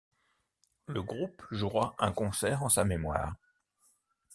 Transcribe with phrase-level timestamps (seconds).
[0.87, 3.35] Le groupe jouera un concert en sa mémoire.